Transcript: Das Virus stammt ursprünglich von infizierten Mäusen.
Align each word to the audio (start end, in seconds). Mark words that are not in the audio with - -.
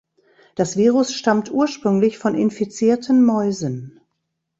Das 0.55 0.77
Virus 0.77 1.13
stammt 1.13 1.51
ursprünglich 1.51 2.17
von 2.17 2.33
infizierten 2.33 3.23
Mäusen. 3.23 4.01